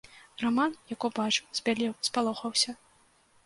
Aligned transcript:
Раман, 0.43 0.71
як 0.93 1.05
убачыў, 1.11 1.51
збялеў, 1.59 1.93
спалохаўся. 2.11 2.71